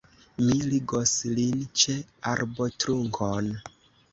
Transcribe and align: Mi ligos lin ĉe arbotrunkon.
Mi 0.37 0.55
ligos 0.69 1.13
lin 1.39 1.61
ĉe 1.83 1.99
arbotrunkon. 2.33 3.53